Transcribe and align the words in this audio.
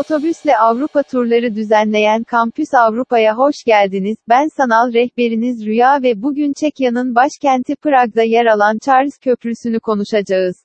Otobüsle 0.00 0.58
Avrupa 0.58 1.02
turları 1.02 1.54
düzenleyen 1.54 2.24
Kampüs 2.24 2.74
Avrupa'ya 2.74 3.36
hoş 3.36 3.54
geldiniz. 3.66 4.16
Ben 4.28 4.48
sanal 4.56 4.92
rehberiniz 4.92 5.66
Rüya 5.66 6.02
ve 6.02 6.22
bugün 6.22 6.52
Çekya'nın 6.60 7.14
başkenti 7.14 7.76
Prag'da 7.76 8.22
yer 8.22 8.46
alan 8.46 8.78
Charles 8.78 9.18
Köprüsü'nü 9.18 9.80
konuşacağız. 9.80 10.56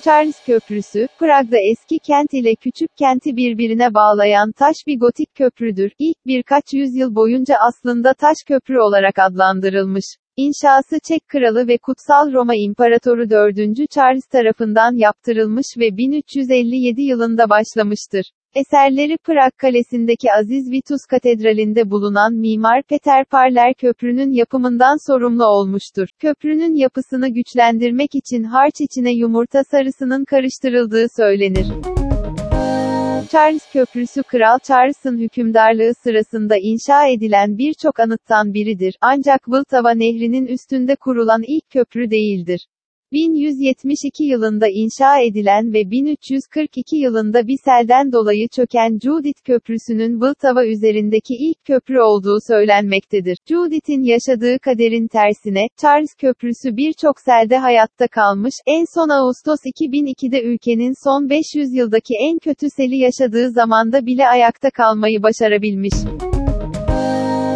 Charles 0.00 0.44
Köprüsü, 0.46 1.08
Prag'da 1.18 1.56
eski 1.58 1.98
kent 1.98 2.34
ile 2.34 2.54
küçük 2.54 2.96
kenti 2.96 3.36
birbirine 3.36 3.94
bağlayan 3.94 4.52
taş 4.52 4.76
bir 4.86 4.98
gotik 4.98 5.34
köprüdür. 5.34 5.92
İlk 5.98 6.26
birkaç 6.26 6.64
yüzyıl 6.72 7.14
boyunca 7.14 7.54
aslında 7.68 8.14
taş 8.14 8.36
köprü 8.46 8.80
olarak 8.80 9.18
adlandırılmış. 9.18 10.04
İnşası 10.36 10.98
Çek 11.08 11.28
Kralı 11.28 11.68
ve 11.68 11.78
Kutsal 11.78 12.32
Roma 12.32 12.54
İmparatoru 12.54 13.30
4. 13.30 13.90
Charles 13.90 14.26
tarafından 14.26 14.96
yaptırılmış 14.96 15.66
ve 15.78 15.96
1357 15.96 17.02
yılında 17.02 17.50
başlamıştır. 17.50 18.24
Eserleri 18.54 19.16
Prag 19.18 19.52
Kalesi'ndeki 19.56 20.32
Aziz 20.32 20.70
Vitus 20.70 21.00
Katedrali'nde 21.10 21.90
bulunan 21.90 22.34
mimar 22.34 22.82
Peter 22.82 23.24
Parler 23.24 23.74
köprünün 23.74 24.32
yapımından 24.32 25.10
sorumlu 25.10 25.44
olmuştur. 25.44 26.08
Köprünün 26.18 26.74
yapısını 26.74 27.28
güçlendirmek 27.28 28.14
için 28.14 28.42
harç 28.42 28.80
içine 28.80 29.12
yumurta 29.12 29.64
sarısının 29.64 30.24
karıştırıldığı 30.24 31.06
söylenir. 31.16 31.66
Charles 33.30 33.72
Köprüsü 33.72 34.22
Kral 34.22 34.58
Charles'ın 34.58 35.18
hükümdarlığı 35.18 35.92
sırasında 36.02 36.56
inşa 36.56 37.06
edilen 37.06 37.58
birçok 37.58 38.00
anıttan 38.00 38.54
biridir, 38.54 38.94
ancak 39.00 39.48
Vltava 39.48 39.90
Nehri'nin 39.90 40.46
üstünde 40.46 40.96
kurulan 40.96 41.42
ilk 41.46 41.70
köprü 41.70 42.10
değildir. 42.10 42.66
1172 43.12 44.24
yılında 44.24 44.66
inşa 44.68 45.20
edilen 45.20 45.72
ve 45.72 45.90
1342 45.90 46.96
yılında 46.96 47.46
bir 47.46 47.58
selden 47.64 48.12
dolayı 48.12 48.48
çöken 48.48 48.98
Judith 49.02 49.44
Köprüsü'nün 49.44 50.20
Vltava 50.20 50.66
üzerindeki 50.66 51.34
ilk 51.34 51.64
köprü 51.64 52.00
olduğu 52.00 52.38
söylenmektedir. 52.48 53.38
Judith'in 53.48 54.02
yaşadığı 54.02 54.58
kaderin 54.58 55.08
tersine, 55.08 55.66
Charles 55.80 56.14
Köprüsü 56.18 56.76
birçok 56.76 57.20
selde 57.20 57.56
hayatta 57.56 58.08
kalmış, 58.08 58.54
en 58.66 58.84
son 58.94 59.08
Ağustos 59.08 59.60
2002'de 59.64 60.42
ülkenin 60.42 60.94
son 61.04 61.30
500 61.30 61.74
yıldaki 61.74 62.14
en 62.20 62.38
kötü 62.38 62.66
seli 62.76 62.96
yaşadığı 62.96 63.50
zamanda 63.50 64.06
bile 64.06 64.28
ayakta 64.28 64.70
kalmayı 64.70 65.22
başarabilmiş. 65.22 66.29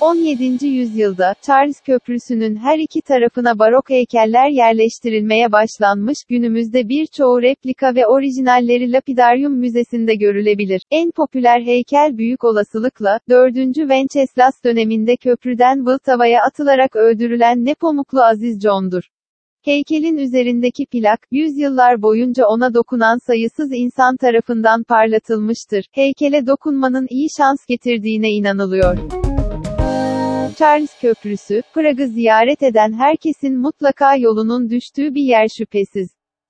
17. 0.00 0.66
yüzyılda, 0.66 1.34
Charles 1.42 1.80
Köprüsü'nün 1.80 2.56
her 2.56 2.78
iki 2.78 3.02
tarafına 3.02 3.58
barok 3.58 3.90
heykeller 3.90 4.48
yerleştirilmeye 4.48 5.52
başlanmış, 5.52 6.18
günümüzde 6.28 6.88
birçoğu 6.88 7.42
replika 7.42 7.94
ve 7.94 8.06
orijinalleri 8.06 8.92
Lapidaryum 8.92 9.52
Müzesi'nde 9.52 10.14
görülebilir. 10.14 10.82
En 10.90 11.10
popüler 11.10 11.60
heykel 11.60 12.18
büyük 12.18 12.44
olasılıkla, 12.44 13.20
4. 13.28 13.54
Wenceslas 13.74 14.64
döneminde 14.64 15.16
köprüden 15.16 15.86
Vltava'ya 15.86 16.40
atılarak 16.42 16.96
öldürülen 16.96 17.64
Nepomuklu 17.64 18.22
Aziz 18.22 18.60
John'dur. 18.60 19.02
Heykelin 19.64 20.16
üzerindeki 20.16 20.86
plak, 20.86 21.20
yüzyıllar 21.30 22.02
boyunca 22.02 22.46
ona 22.46 22.74
dokunan 22.74 23.18
sayısız 23.26 23.70
insan 23.72 24.16
tarafından 24.16 24.82
parlatılmıştır. 24.82 25.84
Heykele 25.92 26.46
dokunmanın 26.46 27.06
iyi 27.10 27.28
şans 27.38 27.66
getirdiğine 27.66 28.30
inanılıyor. 28.30 29.25
Charles 30.58 31.00
Köprüsü, 31.00 31.62
Prag'ı 31.74 32.08
ziyaret 32.08 32.62
eden 32.62 32.92
herkesin 32.92 33.58
mutlaka 33.58 34.16
yolunun 34.16 34.70
düştüğü 34.70 35.14
bir 35.14 35.22
yer 35.22 35.48
şüphesiz. 35.58 36.08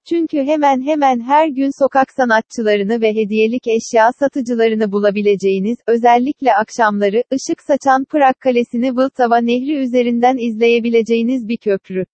Çünkü 0.08 0.36
hemen 0.36 0.86
hemen 0.86 1.20
her 1.20 1.48
gün 1.48 1.70
sokak 1.82 2.12
sanatçılarını 2.16 3.00
ve 3.00 3.14
hediyelik 3.14 3.62
eşya 3.66 4.12
satıcılarını 4.12 4.92
bulabileceğiniz, 4.92 5.78
özellikle 5.86 6.55
akşamları, 6.55 7.22
ışık 7.33 7.62
saçan 7.62 8.05
Prag 8.05 8.34
Kalesi'ni 8.40 8.96
Vltava 8.96 9.39
Nehri 9.39 9.77
üzerinden 9.77 10.36
izleyebileceğiniz 10.36 11.48
bir 11.48 11.56
köprü. 11.56 12.05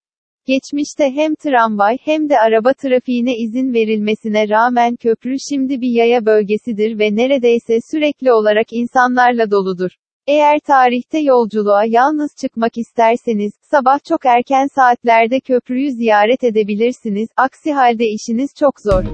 Geçmişte 0.47 1.10
hem 1.10 1.34
tramvay 1.34 1.98
hem 2.04 2.28
de 2.28 2.38
araba 2.38 2.72
trafiğine 2.72 3.36
izin 3.36 3.75
verilmesine 3.75 4.48
rağmen 4.48 4.97
köprü 4.97 5.36
şimdi 5.50 5.81
bir 5.81 5.91
yaya 5.91 6.26
bölgesidir 6.26 6.98
ve 6.98 7.16
neredeyse 7.16 7.78
sürekli 7.91 8.32
olarak 8.32 8.66
insanlarla 8.72 9.50
doludur. 9.50 9.91
Eğer 10.27 10.59
tarihte 10.59 11.19
yolculuğa 11.19 11.84
yalnız 11.84 12.31
çıkmak 12.41 12.78
isterseniz, 12.78 13.53
sabah 13.71 14.05
çok 14.09 14.27
erken 14.27 14.66
saatlerde 14.75 15.41
köprüyü 15.41 15.91
ziyaret 15.91 16.44
edebilirsiniz, 16.44 17.28
aksi 17.37 17.72
halde 17.72 18.05
işiniz 18.06 18.50
çok 18.59 18.81
zor. 18.81 19.05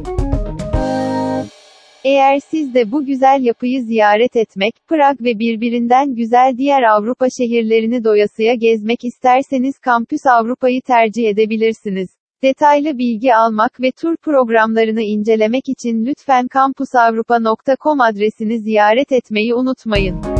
Eğer 2.04 2.40
siz 2.50 2.74
de 2.74 2.92
bu 2.92 3.04
güzel 3.06 3.40
yapıyı 3.42 3.82
ziyaret 3.82 4.36
etmek, 4.36 4.74
Prag 4.88 5.20
ve 5.20 5.38
birbirinden 5.38 6.14
güzel 6.14 6.54
diğer 6.58 6.82
Avrupa 6.82 7.26
şehirlerini 7.38 8.04
doyasıya 8.04 8.54
gezmek 8.54 9.04
isterseniz 9.04 9.78
Kampüs 9.78 10.26
Avrupa'yı 10.26 10.80
tercih 10.82 11.28
edebilirsiniz. 11.28 12.08
Detaylı 12.42 12.98
bilgi 12.98 13.34
almak 13.34 13.80
ve 13.80 13.90
tur 13.90 14.16
programlarını 14.16 15.02
incelemek 15.02 15.68
için 15.68 16.06
lütfen 16.06 16.48
kampusavrupa.com 16.48 18.00
adresini 18.00 18.58
ziyaret 18.58 19.12
etmeyi 19.12 19.54
unutmayın. 19.54 20.37